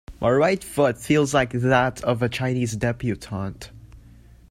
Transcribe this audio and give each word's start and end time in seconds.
My 0.19 0.31
right 0.31 0.63
foot 0.63 0.97
feels 0.97 1.31
like 1.31 1.51
that 1.51 2.03
of 2.03 2.23
a 2.23 2.27
Chinese 2.27 2.75
debutante. 2.75 3.69